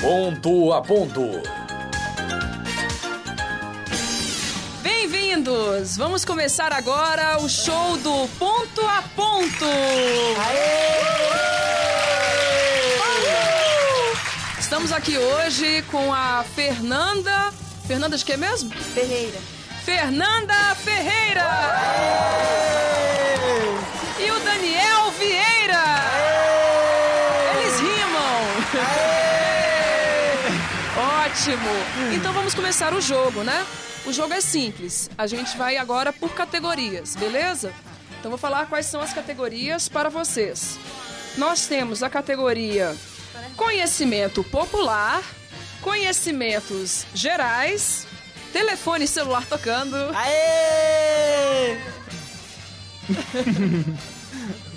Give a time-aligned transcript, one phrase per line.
[0.00, 1.42] Ponto a ponto.
[4.82, 5.94] Bem-vindos!
[5.98, 9.66] Vamos começar agora o show do Ponto a Ponto!
[14.58, 17.52] Estamos aqui hoje com a Fernanda.
[17.86, 18.70] Fernanda de quê mesmo?
[18.70, 19.38] Ferreira.
[19.84, 21.44] Fernanda Ferreira!
[22.46, 22.49] E
[31.40, 32.14] Ótimo!
[32.14, 33.66] Então vamos começar o jogo, né?
[34.04, 35.08] O jogo é simples.
[35.16, 37.72] A gente vai agora por categorias, beleza?
[38.18, 40.78] Então vou falar quais são as categorias para vocês.
[41.38, 42.94] Nós temos a categoria
[43.56, 45.22] Conhecimento Popular,
[45.80, 48.06] Conhecimentos Gerais,
[48.52, 49.96] Telefone celular tocando.
[50.14, 51.78] Aê!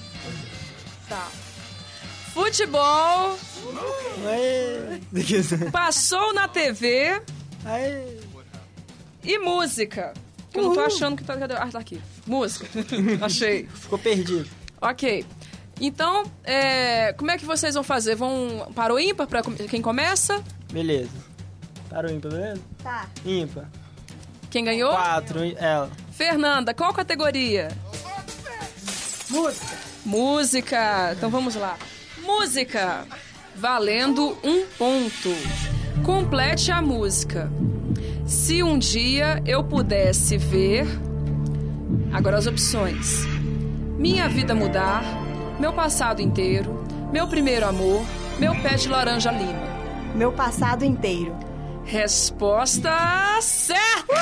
[2.33, 3.37] Futebol,
[4.27, 5.69] Aê!
[5.71, 7.21] passou na TV
[7.63, 8.17] Aê!
[9.23, 10.13] e música.
[10.51, 11.37] Que eu não tô achando que tá.
[11.37, 11.53] cadê?
[11.53, 12.01] Ah, tá aqui.
[12.25, 12.65] Música.
[13.21, 13.67] Achei.
[13.67, 14.49] Ficou perdido.
[14.81, 15.25] Ok.
[15.79, 18.15] Então, é, como é que vocês vão fazer?
[18.15, 20.43] Vão para o ímpar para quem começa?
[20.71, 21.11] Beleza.
[21.89, 22.61] Parou ímpar, beleza?
[22.81, 23.07] Tá.
[23.23, 23.69] Ímpar.
[24.49, 24.91] Quem ganhou?
[24.91, 25.91] Quatro, ela.
[26.11, 27.69] Fernanda, qual categoria?
[29.29, 29.77] Música.
[30.05, 31.13] Música.
[31.15, 31.77] Então vamos lá.
[32.25, 33.05] Música.
[33.55, 35.29] Valendo um ponto.
[36.03, 37.51] Complete a música.
[38.25, 40.85] Se um dia eu pudesse ver.
[42.13, 43.23] Agora as opções:
[43.97, 45.03] Minha vida mudar,
[45.59, 48.03] meu passado inteiro, meu primeiro amor,
[48.39, 49.73] meu pé de laranja lima.
[50.15, 51.35] Meu passado inteiro.
[51.85, 54.13] Resposta certa!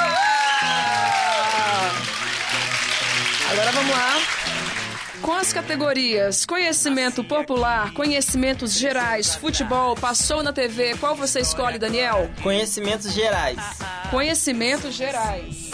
[3.52, 4.41] Agora vamos lá.
[5.22, 12.30] Com as categorias Conhecimento Popular, Conhecimentos Gerais, Futebol, Passou na TV, qual você escolhe, Daniel?
[12.42, 13.58] Conhecimentos gerais.
[14.10, 15.72] Conhecimentos Gerais.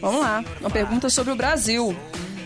[0.00, 1.96] Vamos lá, uma pergunta sobre o Brasil.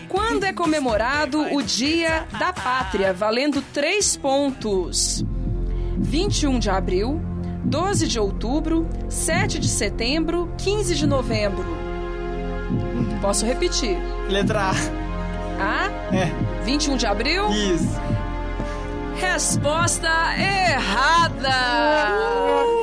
[0.07, 5.25] Quando é comemorado o Dia da Pátria, valendo três pontos?
[5.97, 7.19] 21 de abril,
[7.65, 11.65] 12 de outubro, 7 de setembro, 15 de novembro.
[13.21, 13.97] Posso repetir.
[14.29, 15.08] Letra A.
[15.59, 16.31] A, É.
[16.63, 17.47] 21 de abril.
[17.49, 17.99] Isso.
[19.19, 21.49] Resposta errada!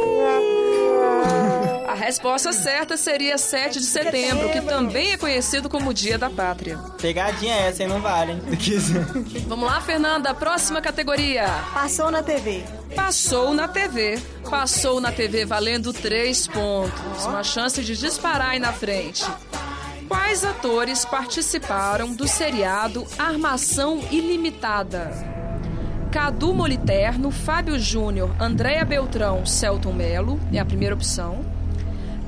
[1.88, 6.78] A resposta certa seria 7 de setembro, que também é conhecido como Dia da Pátria.
[7.00, 7.88] Pegadinha essa, hein?
[7.88, 8.42] Não vale, hein?
[9.48, 11.47] Vamos lá, Fernanda, próxima categoria.
[11.72, 12.62] Passou na TV.
[12.94, 14.19] Passou na TV.
[14.48, 17.25] Passou na TV valendo 3 pontos.
[17.25, 19.25] Uma chance de disparar aí na frente.
[20.09, 25.11] Quais atores participaram do seriado Armação Ilimitada?
[26.12, 31.44] Cadu Moliterno, Fábio Júnior, Andréa Beltrão, Celton Melo, é a primeira opção.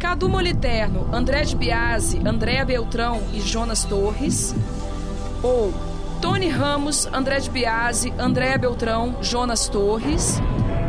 [0.01, 4.55] Cadu Moliterno, André de Biasi, Andréa Beltrão e Jonas Torres.
[5.41, 5.73] Ou
[6.21, 10.41] Tony Ramos, André de Biasi, Andréa Beltrão, Jonas Torres.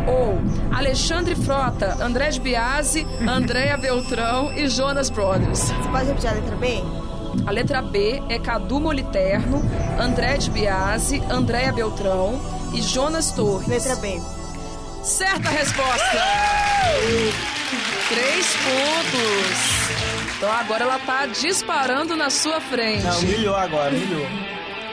[0.09, 0.39] Ou
[0.75, 5.59] Alexandre Frota, André de Biasi, Andréa Beltrão e Jonas Brothers.
[5.59, 6.83] Você pode repetir a letra B?
[7.45, 9.61] A letra B é Cadu Moliterno,
[9.99, 12.39] André de Biasi, Andréa Beltrão
[12.73, 13.67] e Jonas Torres.
[13.67, 14.19] Letra B.
[15.03, 16.23] Certa resposta!
[18.09, 20.35] Três pontos.
[20.37, 23.03] Então agora ela tá disparando na sua frente.
[23.03, 24.25] Não, humilhou agora, humilhou.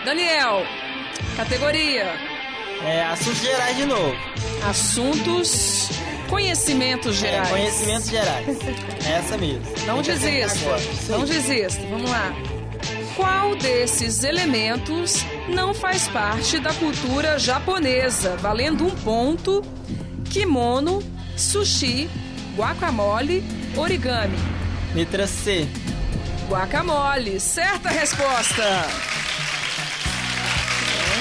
[0.04, 0.62] Daniel,
[1.36, 2.35] categoria
[2.84, 4.14] É, assuntos gerais de novo.
[4.68, 5.88] Assuntos,
[6.28, 7.48] conhecimentos É, gerais.
[7.50, 8.58] conhecimentos gerais.
[9.06, 9.62] Essa mesmo.
[9.86, 10.76] Não desista,
[11.08, 11.82] não desista.
[11.90, 12.32] Vamos lá.
[13.16, 18.36] Qual desses elementos não faz parte da cultura japonesa?
[18.36, 19.62] Valendo um ponto.
[20.30, 21.02] Kimono,
[21.36, 22.10] sushi,
[22.56, 23.42] guacamole,
[23.76, 24.36] origami.
[24.94, 25.66] Letra C.
[26.48, 28.86] Guacamole, certa resposta.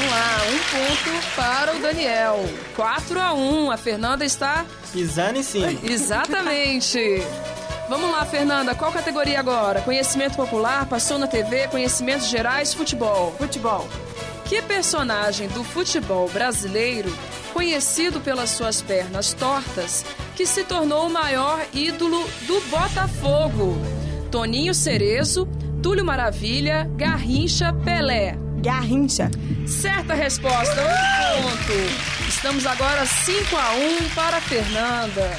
[0.06, 2.46] Vamos lá, um ponto para o Daniel.
[2.76, 3.72] 4 a 1.
[3.72, 5.72] A Fernanda está Pisando em cima.
[5.84, 7.24] Exatamente.
[7.90, 8.76] Vamos lá, Fernanda.
[8.76, 9.82] Qual categoria agora?
[9.82, 13.34] Conhecimento popular, passou na TV, conhecimentos gerais, futebol.
[13.38, 13.88] Futebol.
[14.46, 17.12] Que personagem do futebol brasileiro,
[17.52, 20.06] conhecido pelas suas pernas tortas,
[20.36, 23.76] que se tornou o maior ídolo do Botafogo?
[24.30, 25.48] Toninho Cerezo,
[25.82, 28.45] Túlio Maravilha, Garrincha, Pelé.
[28.66, 29.30] Garrincha.
[29.68, 32.28] Certa resposta, um ponto.
[32.28, 35.38] Estamos agora 5 a 1 para a Fernanda.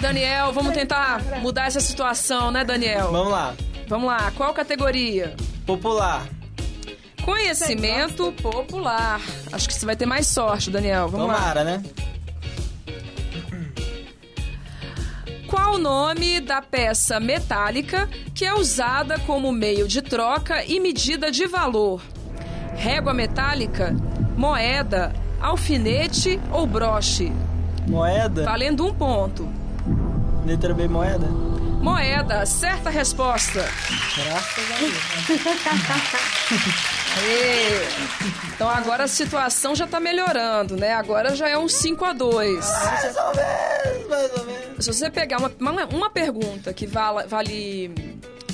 [0.00, 3.12] Daniel, vamos tentar mudar essa situação, né, Daniel?
[3.12, 3.54] Vamos lá.
[3.86, 5.36] Vamos lá, qual categoria?
[5.64, 6.26] Popular.
[7.24, 9.20] Conhecimento popular.
[9.52, 11.06] Acho que você vai ter mais sorte, Daniel.
[11.06, 11.34] Vamos lá.
[11.34, 11.82] Tomara, né?
[15.46, 21.30] Qual o nome da peça metálica que é usada como meio de troca e medida
[21.30, 22.02] de valor?
[22.76, 23.94] Régua metálica,
[24.36, 27.32] moeda, alfinete ou broche?
[27.88, 28.44] Moeda?
[28.44, 29.48] Valendo um ponto.
[30.44, 31.26] Letra B, moeda?
[31.26, 33.60] Moeda, certa resposta.
[34.16, 35.56] Graças a Deus.
[38.54, 40.92] Então agora a situação já tá melhorando, né?
[40.92, 44.84] Agora já é um 5 a 2 Mais ou menos, mais ou menos.
[44.84, 47.88] Se você pegar uma, uma, uma pergunta que vala- vale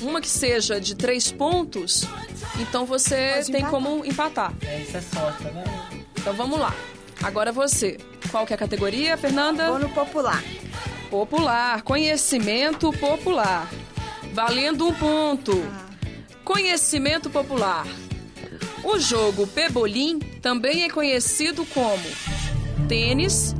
[0.03, 2.05] uma que seja de três pontos,
[2.59, 3.71] então você Pode tem empatar.
[3.71, 4.53] como empatar.
[4.65, 6.03] É, isso é sorte, tá vendo?
[6.19, 6.73] Então vamos lá.
[7.21, 7.97] Agora você.
[8.31, 9.69] Qual que é a categoria, Fernanda?
[9.69, 10.43] Vou no popular.
[11.09, 13.69] Popular, conhecimento popular.
[14.33, 15.51] Valendo um ponto.
[16.43, 17.85] Conhecimento popular.
[18.83, 22.03] O jogo Pebolim também é conhecido como
[22.87, 23.55] tênis,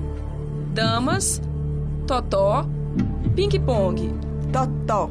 [0.74, 1.42] damas,
[2.06, 2.66] totó,
[3.36, 4.33] ping-pong.
[4.54, 5.10] Totó.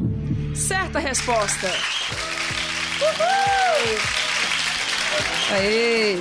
[0.55, 1.69] Certa resposta.
[5.53, 6.19] Aê!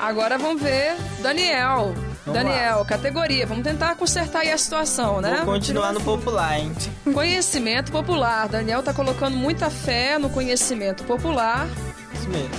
[0.00, 1.94] Agora vamos ver Daniel.
[2.24, 3.46] Vamos Daniel, categoria.
[3.46, 5.42] Vamos tentar consertar aí a situação, né?
[5.44, 6.72] Vou continuar no popular, hein?
[7.12, 8.48] Conhecimento popular.
[8.48, 11.66] Daniel tá colocando muita fé no conhecimento popular,
[12.14, 12.50] Isso mesmo.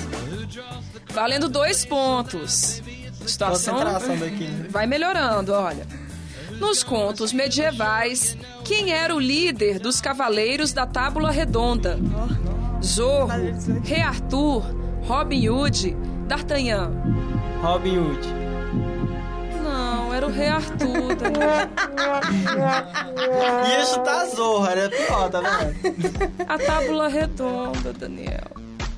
[1.13, 2.83] valendo dois pontos.
[3.25, 4.47] Situação Concentração daqui.
[4.69, 5.87] vai melhorando, olha.
[6.59, 11.99] Nos contos medievais, quem era o líder dos cavaleiros da Tábula Redonda?
[12.83, 13.29] Zorro,
[13.83, 14.63] Rei Arthur,
[15.03, 15.95] Robin Hood,
[16.27, 16.91] D'Artagnan.
[17.61, 18.27] Robin Hood.
[19.63, 21.15] Não, era o Rei Arthur.
[21.15, 21.69] Daniel.
[23.69, 26.33] Ia chutar Zorro, era pior, tá vendo?
[26.47, 28.49] A Tábula Redonda, Daniel.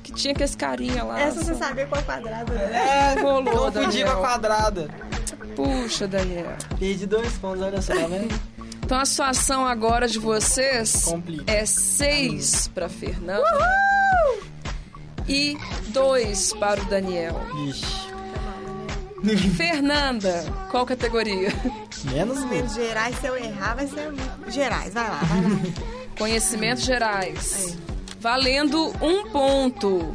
[0.02, 1.20] Que tinha que esse carinha lá.
[1.20, 3.14] Essa você sabia qual é quadrado, né?
[3.16, 4.88] É, Rolou, confundi com a quadrada.
[5.54, 6.56] Puxa, Daniel.
[6.78, 8.57] Perdi dois pontos, olha só, tá vendo?
[8.88, 11.44] Então a situação agora de vocês Complica.
[11.46, 13.44] é seis para Fernanda
[15.28, 15.58] e
[15.88, 17.38] dois para o Daniel.
[17.68, 18.08] Ixi.
[19.56, 21.50] Fernanda, qual categoria?
[22.04, 22.42] Menos.
[22.46, 24.10] Menos gerais, se eu errar, vai ser
[24.48, 24.94] gerais.
[24.94, 25.58] Vai lá, vai lá.
[26.16, 27.76] Conhecimentos gerais.
[28.18, 30.14] Valendo um ponto.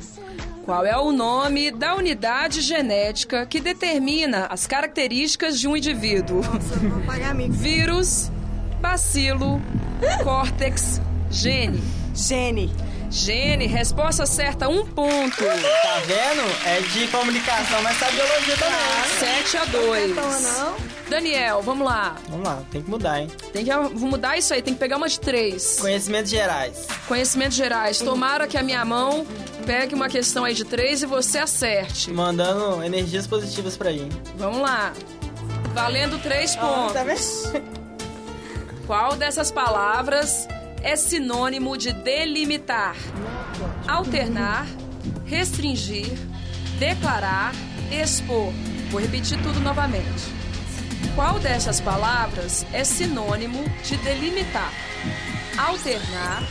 [0.65, 6.37] Qual é o nome da unidade genética que determina as características de um indivíduo?
[6.37, 7.35] Nossa, eu vou pagar.
[7.35, 8.31] Vírus,
[8.83, 9.61] bacilo,
[10.23, 10.99] córtex,
[11.31, 11.81] gene.
[12.13, 12.69] Gene.
[13.09, 15.37] Gene, resposta certa, um ponto.
[15.37, 16.65] Tá vendo?
[16.65, 19.43] É de comunicação, mas sabe biologia também.
[19.45, 20.11] 7 a Não 2.
[20.11, 20.75] é não?
[21.09, 22.15] Daniel, vamos lá.
[22.27, 23.29] Vamos lá, tem que mudar, hein?
[23.53, 25.77] Tem que vou mudar isso aí, tem que pegar uma de três.
[25.79, 26.87] Conhecimentos gerais.
[27.07, 27.99] Conhecimentos gerais.
[27.99, 29.25] Tomara que a minha mão
[29.65, 32.11] pegue uma questão aí de três e você acerte.
[32.11, 33.99] Mandando energias positivas pra aí.
[34.01, 34.09] hein?
[34.37, 34.91] Vamos lá.
[35.73, 36.93] Valendo três pontos.
[36.93, 37.73] Tá vendo?
[38.85, 40.45] Qual dessas palavras
[40.81, 42.95] é sinônimo de delimitar?
[43.87, 44.65] Alternar,
[45.25, 46.11] restringir,
[46.79, 47.53] declarar,
[47.89, 48.51] expor.
[48.91, 50.33] Vou repetir tudo novamente.
[51.15, 54.73] Qual dessas palavras é sinônimo de delimitar?
[55.57, 56.43] Alternar,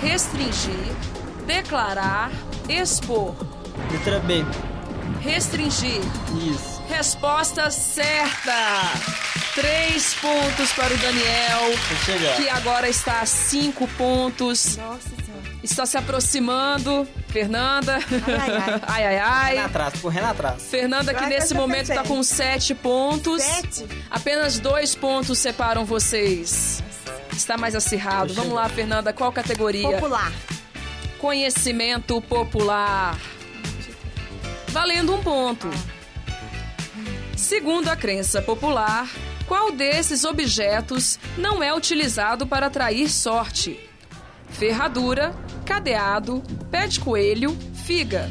[0.00, 0.92] restringir,
[1.46, 2.30] declarar,
[2.68, 3.34] expor.
[3.90, 4.44] Letra B.
[5.20, 6.00] Restringir.
[6.48, 6.71] Isso.
[6.92, 8.92] Resposta certa!
[9.54, 11.60] Três pontos para o Daniel,
[12.36, 14.76] que agora está a cinco pontos.
[14.76, 15.56] Nossa senhora.
[15.62, 17.08] Está se aproximando.
[17.28, 17.96] Fernanda.
[17.96, 19.54] Ai, ai, ai, ai, ai.
[19.54, 20.62] Renan atrás, correndo atrás.
[20.70, 23.42] Fernanda, que nesse momento está com sete pontos.
[23.42, 23.86] Sete?
[24.10, 26.82] Apenas dois pontos separam vocês.
[27.32, 28.34] Está mais acirrado.
[28.34, 29.14] Vamos lá, Fernanda.
[29.14, 29.88] Qual categoria?
[29.92, 30.30] Popular.
[31.18, 33.18] Conhecimento popular.
[34.68, 35.70] Valendo um ponto.
[37.42, 39.10] Segundo a crença popular,
[39.48, 43.80] qual desses objetos não é utilizado para atrair sorte?
[44.48, 45.34] Ferradura,
[45.66, 48.30] cadeado, pé de coelho, figa.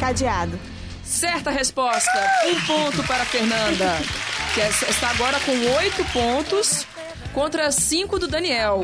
[0.00, 0.58] Cadeado.
[1.04, 2.10] Certa resposta.
[2.46, 3.92] Um ponto para Fernanda,
[4.54, 6.84] que é- está agora com oito pontos
[7.32, 8.80] contra cinco do Daniel.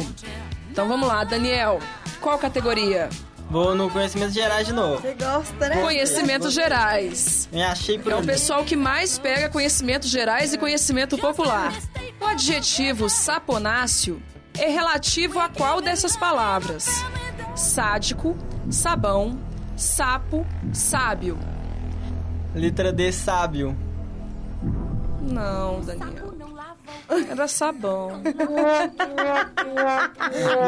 [0.71, 1.81] Então vamos lá, Daniel.
[2.21, 3.09] Qual categoria?
[3.51, 5.03] Vou no conhecimentos gerais de novo.
[5.03, 5.83] Você gosta, né?
[5.83, 7.49] Conhecimentos gerais.
[7.51, 11.73] Me achei por É o pessoal que mais pega conhecimentos gerais e conhecimento popular.
[12.21, 14.23] O adjetivo saponáceo
[14.57, 16.87] é relativo a qual dessas palavras?
[17.57, 18.37] Sádico,
[18.71, 19.37] sabão,
[19.77, 21.37] sapo, sábio.
[22.55, 23.77] Letra D, sábio.
[25.23, 26.31] Não, Daniel.
[27.29, 28.23] Era sabão.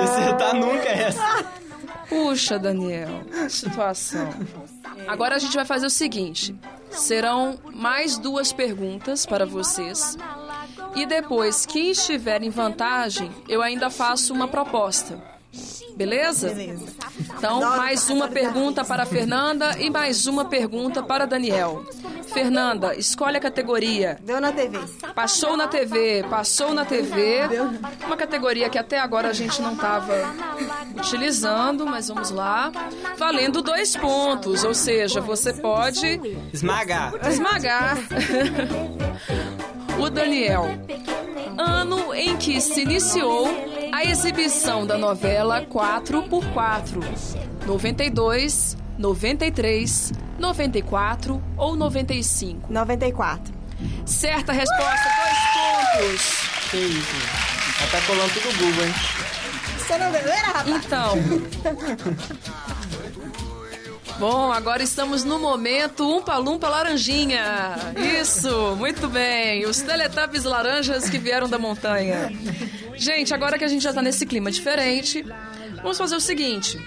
[0.02, 1.44] Acertar nunca é essa.
[2.12, 4.28] Puxa, Daniel, situação.
[5.08, 6.54] Agora a gente vai fazer o seguinte:
[6.90, 10.18] serão mais duas perguntas para vocês.
[10.94, 15.22] E depois, quem estiver em vantagem, eu ainda faço uma proposta.
[15.96, 16.48] Beleza?
[16.48, 16.86] Beleza.
[17.38, 21.84] Então, mais uma pergunta para a Fernanda e mais uma pergunta para Daniel.
[22.32, 24.18] Fernanda, escolhe a categoria.
[24.22, 24.78] Deu na TV.
[25.14, 27.40] Passou na TV, passou na TV.
[28.06, 30.14] Uma categoria que até agora a gente não estava
[30.96, 32.72] utilizando, mas vamos lá.
[33.18, 36.20] Valendo dois pontos, ou seja, você pode
[36.52, 37.12] Esmagar.
[37.28, 37.98] esmagar
[40.00, 40.66] o Daniel.
[41.58, 43.46] Ano em que se iniciou
[44.02, 47.00] a exibição da novela 4x4.
[47.64, 52.72] 92, 93, 94 ou 95?
[52.72, 53.54] 94.
[54.04, 56.70] Certa resposta, dois pontos.
[56.70, 57.16] Que isso.
[57.80, 58.94] Ela tá colando tudo no Google, hein?
[59.78, 60.84] Você não beleza, rapaz?
[60.84, 61.14] Então.
[64.22, 67.74] Bom, agora estamos no momento Umpa Lumpa Laranjinha.
[68.20, 69.66] Isso, muito bem.
[69.66, 72.30] Os Teletubbies laranjas que vieram da montanha.
[72.94, 75.26] Gente, agora que a gente já tá nesse clima diferente,
[75.82, 76.78] vamos fazer o seguinte.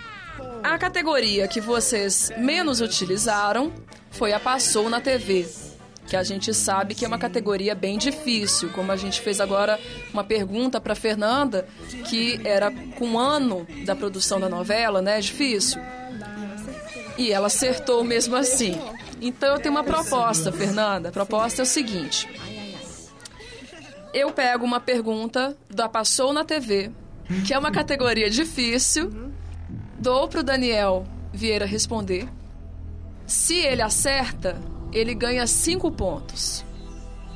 [0.64, 3.74] A categoria que vocês menos utilizaram
[4.12, 5.46] foi a Passou na TV.
[6.08, 8.70] Que a gente sabe que é uma categoria bem difícil.
[8.70, 9.78] Como a gente fez agora
[10.14, 11.68] uma pergunta para Fernanda,
[12.06, 15.20] que era com o ano da produção da novela, né?
[15.20, 15.82] Difícil.
[17.18, 18.80] E ela acertou mesmo assim.
[19.22, 21.10] Então eu tenho uma proposta, Fernanda.
[21.10, 22.28] A proposta é o seguinte:
[24.14, 26.92] eu pego uma pergunta da Passou na TV,
[27.46, 29.12] que é uma categoria difícil,
[29.98, 32.28] dou pro Daniel Vieira responder.
[33.26, 34.58] Se ele acerta,
[34.94, 36.64] ele ganha cinco pontos.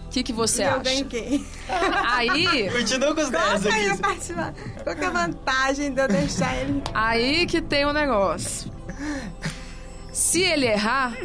[0.05, 0.79] O que, que você eu acha?
[0.79, 1.45] ganho quem?
[2.07, 4.83] Aí, Continua com os 10 Qual que é a aqui.
[4.83, 6.81] Qual que é a vantagem de eu deixar ele?
[6.93, 8.71] aí que tem o negócio.
[10.11, 11.15] Se ele errar,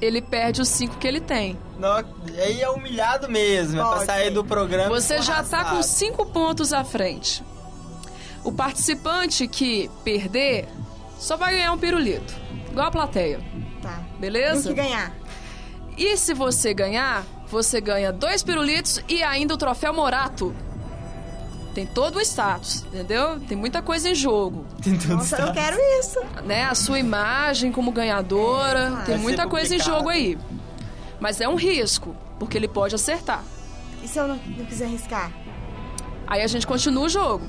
[0.00, 1.58] ele perde os cinco que ele tem.
[1.78, 1.96] Não,
[2.38, 3.80] aí é humilhado mesmo.
[3.80, 4.88] É pra sair do programa.
[4.88, 7.42] Você já tá com cinco pontos à frente.
[8.44, 10.68] O participante que perder
[11.18, 12.34] só vai ganhar um pirulito.
[12.70, 13.40] Igual a plateia.
[13.80, 14.02] Tá.
[14.18, 14.64] Beleza?
[14.64, 15.12] Tem que ganhar.
[15.96, 20.54] E se você ganhar, você ganha dois pirulitos e ainda o troféu Morato.
[21.74, 23.40] Tem todo o status, entendeu?
[23.40, 24.66] Tem muita coisa em jogo.
[24.82, 25.54] Tem tudo Nossa, eu certo.
[25.54, 26.20] quero isso.
[26.44, 26.64] Né?
[26.64, 28.98] A sua imagem como ganhadora.
[28.98, 30.38] Ah, tem muita coisa em jogo aí.
[31.18, 33.42] Mas é um risco, porque ele pode acertar.
[34.02, 35.32] E se eu não, não quiser arriscar?
[36.26, 37.46] Aí a gente continua o jogo.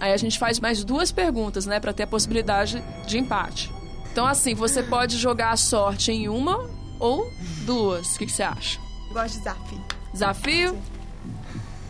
[0.00, 3.70] Aí a gente faz mais duas perguntas, né, Pra ter a possibilidade de empate.
[4.10, 7.30] Então assim, você pode jogar a sorte em uma ou
[7.66, 8.14] duas.
[8.14, 8.80] O que, que você acha?
[9.12, 9.84] Gosto de desafio.
[10.12, 10.78] Desafio?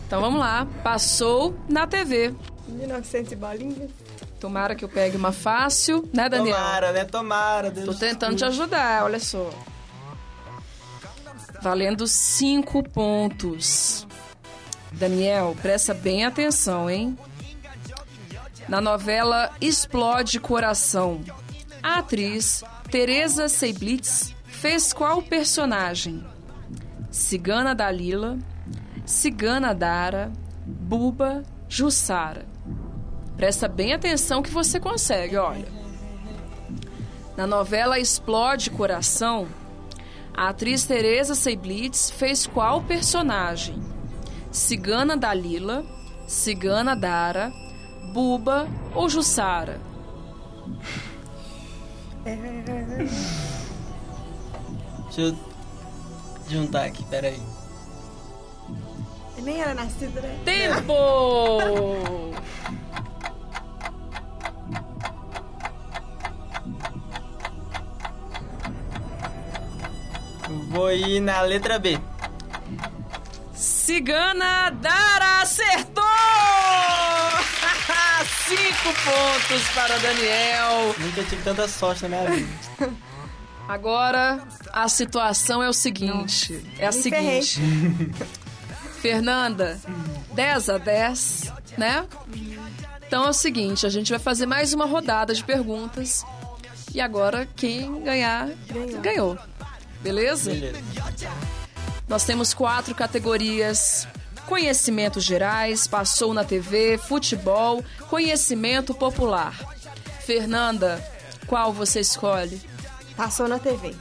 [0.05, 0.67] Então vamos lá.
[0.83, 2.33] Passou na TV.
[2.67, 3.89] 1900 e bolinha.
[4.39, 6.55] Tomara que eu pegue uma fácil, né, Daniel?
[6.55, 7.05] Tomara, né?
[7.05, 7.71] Tomara.
[7.71, 9.49] Deus Tô tentando te ajudar, olha só.
[11.61, 14.05] Valendo cinco pontos.
[14.91, 17.17] Daniel, presta bem atenção, hein?
[18.69, 21.21] Na novela Explode Coração,
[21.81, 26.25] a atriz Teresa Seiblitz fez qual personagem?
[27.11, 28.37] Cigana Dalila,
[29.05, 30.31] Cigana Dara,
[30.65, 32.45] Buba, Jussara.
[33.37, 35.67] Presta bem atenção que você consegue, olha.
[37.37, 39.47] Na novela Explode Coração,
[40.33, 43.81] a atriz Teresa Seiblitz fez qual personagem?
[44.51, 45.85] Cigana Dalila,
[46.27, 47.51] Cigana Dara,
[48.13, 49.79] Buba ou Jussara?
[55.05, 55.37] Deixa eu
[56.47, 57.39] juntar aqui, peraí.
[59.45, 60.39] Nem era nascido, né?
[60.43, 60.93] Tempo!
[70.69, 71.99] Vou ir na letra B.
[73.53, 76.03] Cigana Dara acertou!
[78.47, 80.95] Cinco pontos para Daniel.
[80.97, 82.93] Nunca tive tanta sorte na minha vida.
[83.67, 87.61] Agora a situação é o seguinte: é a me seguinte.
[89.05, 89.79] Fernanda,
[90.33, 92.07] 10 a 10, né?
[93.05, 96.25] Então é o seguinte, a gente vai fazer mais uma rodada de perguntas.
[96.91, 99.01] E agora quem ganhar, Ganhou.
[99.01, 99.37] ganhou.
[100.01, 100.49] Beleza?
[100.49, 100.81] Beleza.
[102.09, 104.07] Nós temos quatro categorias:
[104.47, 109.53] conhecimentos gerais, passou na TV, futebol, conhecimento popular.
[110.25, 110.99] Fernanda,
[111.45, 112.59] qual você escolhe?
[113.15, 113.95] Passou na TV.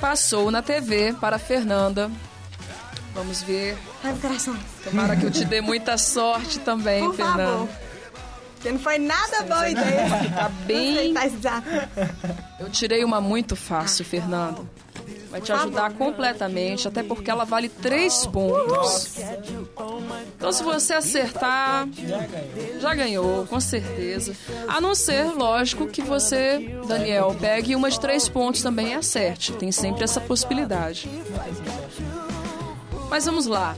[0.00, 2.10] Passou na TV para Fernanda.
[3.14, 3.76] Vamos ver.
[4.02, 4.56] Ai, coração.
[4.84, 7.44] Tomara que eu te dê muita sorte também, Por Fernanda.
[7.46, 7.68] favor.
[8.54, 10.06] Porque não foi nada boa ideia.
[10.34, 11.12] Tá bem.
[12.60, 14.62] Eu tirei uma muito fácil, Fernanda.
[15.32, 19.16] Vai te ajudar completamente, até porque ela vale três pontos.
[20.36, 21.88] Então, se você acertar,
[22.78, 24.34] já ganhou, com certeza.
[24.68, 29.52] A não ser, lógico, que você, Daniel, pegue uma de três pontos também e acerte.
[29.54, 31.08] Tem sempre essa possibilidade.
[33.12, 33.76] Mas vamos lá.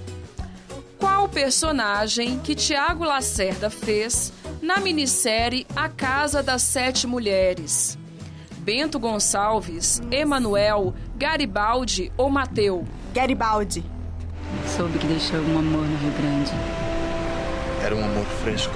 [0.97, 7.99] Qual personagem que Tiago Lacerda fez na minissérie A Casa das Sete Mulheres?
[8.59, 12.87] Bento Gonçalves, Emanuel, Garibaldi ou Mateu?
[13.13, 13.85] Garibaldi.
[14.77, 16.53] Soube que deixou um amor no Rio Grande.
[17.83, 18.73] Era um amor fresco.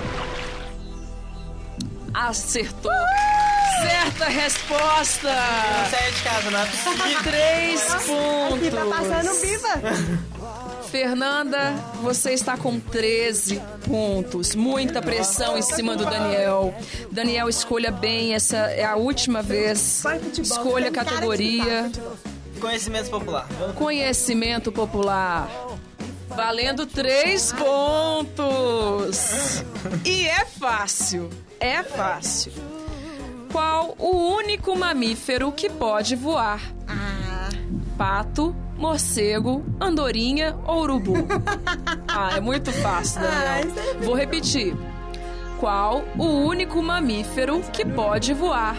[2.12, 2.90] Acertou!
[3.80, 5.28] Certa resposta!
[5.28, 7.22] Não saia de casa, não é possível.
[7.22, 8.56] Três pontos.
[8.56, 10.37] Aqui tá passando viva.
[10.90, 14.54] Fernanda, você está com 13 pontos.
[14.54, 16.74] Muita pressão em cima do Daniel.
[17.10, 20.02] Daniel, escolha bem, essa é a última vez.
[20.40, 21.90] Escolha a categoria.
[22.58, 23.46] Conhecimento popular.
[23.74, 25.48] Conhecimento popular.
[26.28, 29.18] Valendo três pontos.
[30.04, 31.28] E é fácil.
[31.60, 32.52] É fácil.
[33.52, 36.62] Qual o único mamífero que pode voar?
[36.86, 37.48] Ah,
[37.96, 41.14] Pato, morcego, andorinha ou urubu?
[42.10, 43.68] Ah, é muito fácil, Ah, Daniel.
[43.68, 44.74] isso é Vou repetir.
[45.60, 48.74] Qual o único mamífero que pode voar?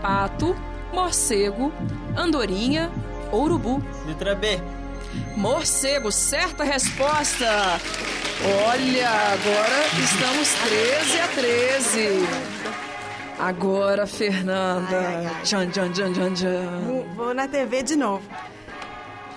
[0.00, 0.56] Pato,
[0.92, 1.72] morcego,
[2.16, 2.90] andorinha
[3.30, 3.82] ou urubu?
[4.06, 4.58] Letra B.
[5.36, 7.46] Morcego, certa resposta.
[8.66, 12.08] Olha, agora estamos 13 a 13.
[13.38, 14.98] Agora, Fernanda.
[14.98, 15.42] Ai, ai, ai.
[15.42, 17.04] Tchan, tchan, tchan, tchan, tchan.
[17.14, 18.22] vou na TV de novo.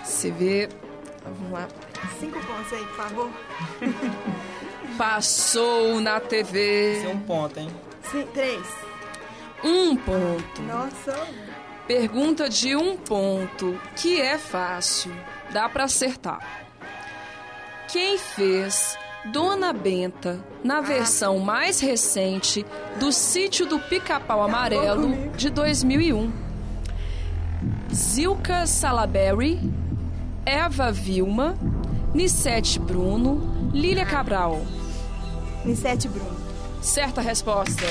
[0.07, 0.69] Você vê.
[1.23, 1.67] Vamos lá.
[2.19, 3.29] Cinco pontos aí, por favor.
[4.97, 7.03] Passou na Esse TV.
[7.03, 7.69] é um ponto, hein?
[8.09, 8.65] Sim, três.
[9.63, 10.61] Um ponto.
[10.61, 11.27] Nossa.
[11.85, 15.11] Pergunta de um ponto, que é fácil.
[15.51, 16.39] Dá pra acertar.
[17.89, 22.65] Quem fez Dona Benta na versão mais recente
[22.99, 26.31] do Sítio do Pica-Pau Amarelo de 2001?
[27.93, 29.59] Zilka Salaberry,
[30.47, 31.57] Eva Vilma,
[32.13, 34.65] Nissete Bruno, Lília Cabral.
[35.65, 36.37] Nissete Bruno.
[36.81, 37.83] Certa resposta.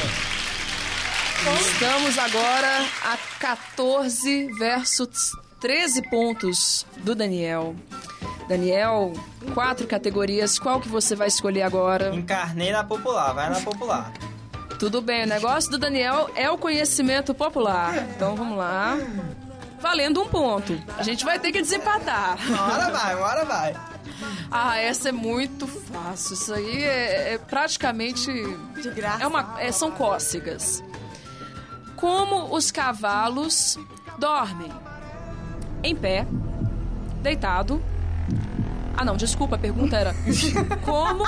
[1.60, 7.76] Estamos agora a 14 versus 13 pontos do Daniel.
[8.48, 9.12] Daniel,
[9.52, 10.58] quatro categorias.
[10.58, 12.14] Qual que você vai escolher agora?
[12.14, 14.14] Encarnei na popular, vai na popular.
[14.78, 18.08] Tudo bem, o negócio do Daniel é o conhecimento popular.
[18.16, 18.96] Então vamos lá.
[19.80, 20.80] Valendo um ponto.
[20.98, 22.36] A gente vai ter que desempatar.
[22.48, 23.74] Uma hora vai, uma hora vai.
[24.50, 26.34] Ah, essa é muito fácil.
[26.34, 28.26] Isso aí é, é praticamente.
[28.80, 29.22] De graça.
[29.22, 30.82] É uma, é- são cócegas.
[31.96, 33.78] Como os cavalos
[34.18, 34.72] dormem?
[35.82, 36.26] Em pé,
[37.22, 37.82] deitado.
[38.96, 40.14] Ah, não, desculpa, a pergunta era
[40.84, 41.24] como.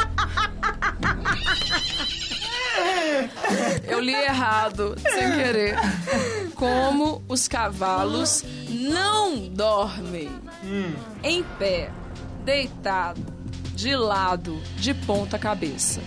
[3.86, 5.76] Eu li errado, sem querer.
[6.54, 10.30] Como os cavalos não dormem?
[11.22, 11.90] Em pé,
[12.44, 13.24] deitado,
[13.74, 16.00] de lado, de ponta cabeça.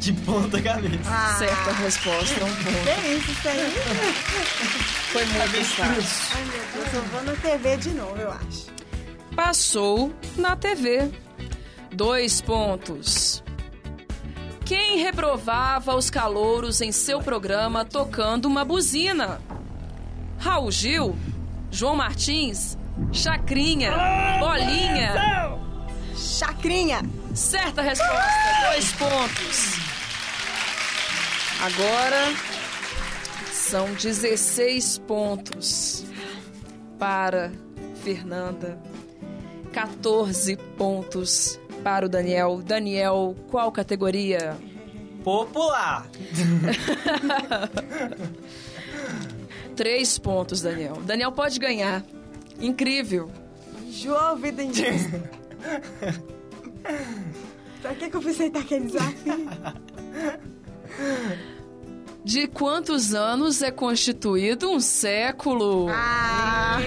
[0.00, 0.98] De ponta cabeça.
[1.06, 3.00] Ah, Certa resposta, um ponto.
[3.02, 3.72] Que isso, isso aí?
[5.12, 6.36] Foi muito fácil.
[6.36, 8.66] Ai, meu Deus, eu vou na TV de novo, eu acho.
[9.34, 11.10] Passou na TV.
[11.92, 13.42] Dois pontos.
[14.68, 19.40] Quem reprovava os calouros em seu programa tocando uma buzina?
[20.36, 21.16] Raul Gil,
[21.70, 22.76] João Martins,
[23.10, 23.90] Chacrinha,
[24.38, 25.14] Bolinha.
[26.14, 27.00] Chacrinha.
[27.34, 28.28] Certa resposta,
[28.70, 29.78] dois pontos.
[31.62, 32.34] Agora
[33.50, 36.04] são 16 pontos
[36.98, 37.50] para
[38.04, 38.78] Fernanda,
[39.72, 42.60] 14 pontos para o Daniel.
[42.62, 44.54] Daniel, qual categoria?
[45.24, 46.06] Popular.
[49.74, 50.98] Três pontos, Daniel.
[51.06, 52.04] Daniel pode ganhar.
[52.60, 53.30] Incrível.
[53.90, 55.30] João, vida injusta.
[57.80, 59.48] Pra que, que eu fui aceitar aquele desafio?
[62.22, 65.86] De quantos anos é constituído um século?
[65.88, 66.80] Ah,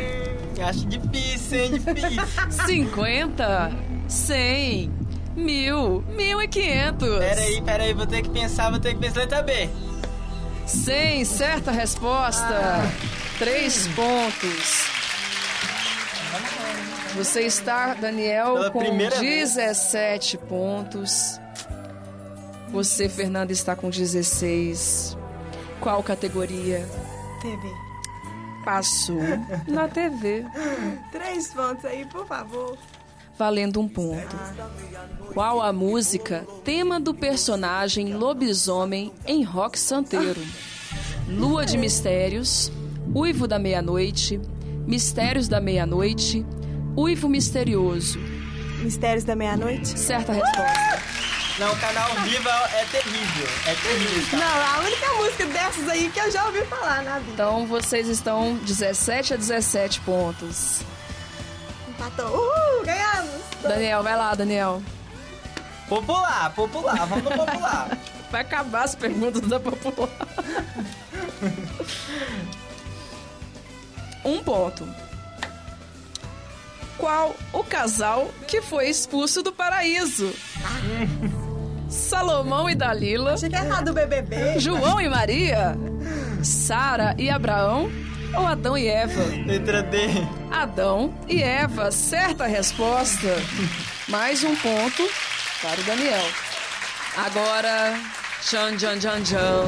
[0.64, 1.72] Acho difícil, hein?
[1.72, 2.22] Difícil.
[2.68, 3.72] 50,
[4.12, 4.92] 100,
[5.38, 7.18] mil, mil e quinhentos.
[7.20, 9.22] Pera aí, pera aí, vou ter que pensar, vou ter que pensar.
[9.22, 9.70] Letra B.
[10.68, 12.82] 100, certa resposta.
[13.40, 14.86] Três pontos.
[17.16, 19.54] Você está, Daniel, Pela com primeira vez.
[19.56, 21.40] 17 pontos.
[22.70, 25.18] Você, Fernanda, está com 16.
[25.80, 26.88] Qual categoria?
[27.42, 27.74] TV.
[28.64, 29.20] Passou
[29.68, 30.46] na TV.
[31.12, 32.78] Três pontos aí, por favor.
[33.42, 34.38] Valendo um ponto.
[35.34, 40.40] Qual a música tema do personagem lobisomem em Rock Santeiro?
[41.28, 42.72] Lua de Mistérios,
[43.16, 44.40] Uivo da Meia-Noite,
[44.86, 46.46] Mistérios da Meia-Noite,
[46.96, 48.20] Uivo Misterioso.
[48.84, 49.88] Mistérios da Meia-Noite?
[49.98, 51.02] Certa resposta.
[51.58, 53.48] Não, o canal Viva é terrível.
[53.66, 57.18] É terrível esse Não, a única música dessas aí que eu já ouvi falar na
[57.18, 57.32] vida.
[57.34, 60.82] Então vocês estão 17 a 17 pontos.
[61.90, 62.28] Empatou.
[62.28, 63.11] Uhul, ganhamos!
[63.62, 64.82] Daniel, vai lá, Daniel.
[65.88, 67.98] Popular, popular, vamos no popular.
[68.32, 70.08] Vai acabar as perguntas da popular.
[74.24, 74.88] um ponto.
[76.98, 80.34] Qual o casal que foi expulso do paraíso?
[81.90, 84.60] Salomão e Dalila, Achei que era errado do BBB.
[84.60, 85.76] João e Maria,
[86.42, 87.92] Sara e Abraão
[88.34, 89.24] ou Adão e Eva?
[89.46, 90.08] Letra D.
[90.52, 93.38] Adão e Eva, certa resposta.
[94.10, 95.10] Mais um ponto
[95.62, 96.26] para o Daniel.
[97.16, 97.98] Agora,
[98.42, 99.66] tchan, tchan, tchan, tchan.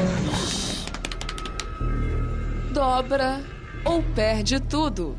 [2.73, 3.41] Dobra
[3.85, 5.17] ou perde tudo.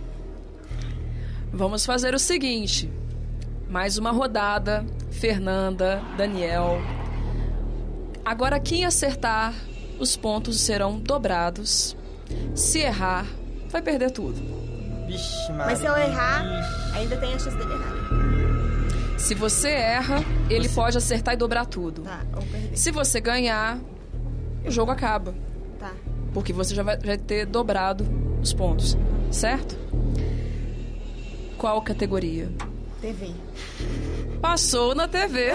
[1.50, 2.92] Vamos fazer o seguinte.
[3.68, 4.85] Mais uma rodada.
[5.11, 6.79] Fernanda, Daniel.
[8.22, 9.55] Agora, quem acertar,
[9.98, 11.96] os pontos serão dobrados.
[12.55, 13.27] Se errar,
[13.70, 14.74] vai perder tudo.
[15.07, 15.67] Vixe, Maria.
[15.67, 16.99] Mas se eu errar, Vixe.
[16.99, 19.19] ainda tem a chance dele errar.
[19.19, 22.03] Se você erra, ele pode acertar e dobrar tudo.
[22.03, 22.77] Tá, ou perder.
[22.77, 23.79] Se você ganhar,
[24.64, 25.35] o jogo acaba.
[25.79, 25.93] Tá.
[26.33, 28.07] Porque você já vai, vai ter dobrado
[28.43, 28.97] os pontos.
[29.31, 29.77] Certo?
[31.57, 32.51] Qual categoria?
[33.01, 33.31] TV.
[34.40, 35.53] Passou na TV.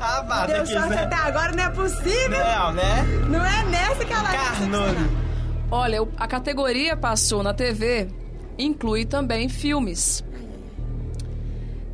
[0.00, 1.02] Ah, Deu sorte né?
[1.04, 2.30] até agora, não é possível.
[2.30, 3.02] Não, né?
[3.28, 5.25] Não é nessa que ela vai Carnudo.
[5.70, 8.08] Olha, a categoria Passou na TV
[8.58, 10.24] inclui também filmes.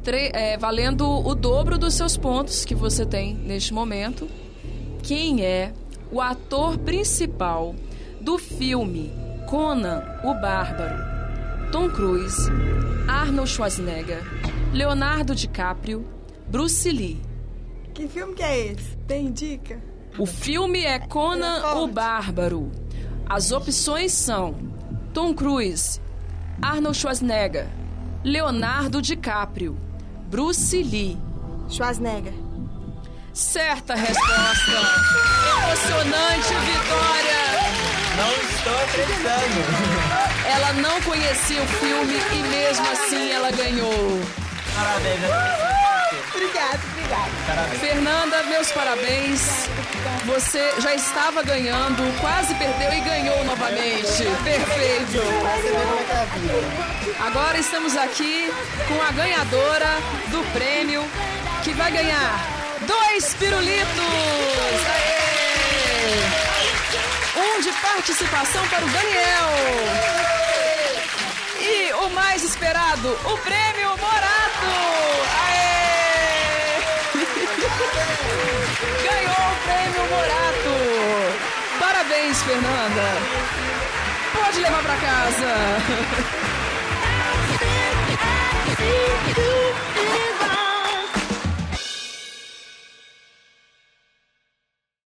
[0.02, 4.28] Tre- é, valendo o dobro dos seus pontos que você tem neste momento.
[5.02, 5.72] Quem é
[6.10, 7.74] o ator principal
[8.20, 9.12] do filme
[9.48, 11.12] Conan o Bárbaro?
[11.70, 12.50] Tom Cruise,
[13.08, 14.22] Arnold Schwarzenegger,
[14.72, 16.04] Leonardo DiCaprio,
[16.48, 17.20] Bruce Lee.
[17.94, 18.96] Que filme que é esse?
[19.06, 19.80] Tem dica?
[20.18, 22.70] O filme é Conan o Bárbaro.
[23.28, 24.54] As opções são
[25.12, 26.00] Tom Cruise,
[26.60, 27.66] Arnold Schwarzenegger,
[28.24, 29.78] Leonardo DiCaprio,
[30.28, 31.18] Bruce Lee.
[31.68, 32.34] Schwarzenegger.
[33.32, 34.72] Certa resposta.
[35.62, 37.42] Emocionante vitória.
[38.16, 40.12] Não estou acreditando.
[40.46, 44.20] Ela não conhecia o filme e mesmo assim ela ganhou.
[44.74, 45.71] Parabéns,
[46.34, 47.46] Obrigado, obrigado.
[47.46, 47.80] Parabéns.
[47.80, 49.68] Fernanda, meus parabéns.
[50.24, 54.24] Você já estava ganhando, quase perdeu e ganhou novamente.
[54.42, 55.20] Perfeito.
[57.20, 58.50] Agora estamos aqui
[58.88, 59.98] com a ganhadora
[60.30, 61.04] do prêmio
[61.62, 62.40] que vai ganhar
[62.86, 63.86] dois pirulitos.
[64.94, 65.22] Aê!
[67.36, 69.50] Um de participação para o Daniel.
[71.60, 75.11] E o mais esperado, o prêmio Morato.
[79.02, 80.74] Ganhou o prêmio Morato.
[81.78, 83.06] Parabéns, Fernanda.
[84.34, 85.52] Pode levar para casa.